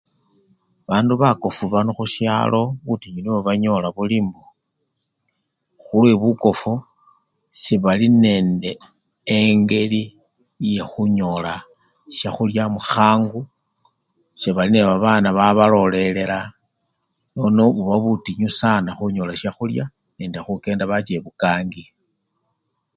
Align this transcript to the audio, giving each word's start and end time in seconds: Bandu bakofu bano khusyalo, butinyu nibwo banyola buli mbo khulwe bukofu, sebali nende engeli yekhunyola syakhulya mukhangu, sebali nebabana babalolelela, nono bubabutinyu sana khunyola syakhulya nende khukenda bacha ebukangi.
Bandu 0.87 1.13
bakofu 1.21 1.63
bano 1.73 1.91
khusyalo, 1.97 2.61
butinyu 2.85 3.19
nibwo 3.21 3.41
banyola 3.47 3.87
buli 3.95 4.17
mbo 4.25 4.43
khulwe 5.83 6.13
bukofu, 6.21 6.73
sebali 7.61 8.07
nende 8.23 8.71
engeli 9.37 10.03
yekhunyola 10.73 11.53
syakhulya 12.17 12.63
mukhangu, 12.75 13.39
sebali 14.41 14.69
nebabana 14.71 15.29
babalolelela, 15.37 16.39
nono 17.33 17.61
bubabutinyu 17.75 18.49
sana 18.59 18.89
khunyola 18.97 19.33
syakhulya 19.41 19.85
nende 20.17 20.37
khukenda 20.41 20.83
bacha 20.91 21.13
ebukangi. 21.15 21.83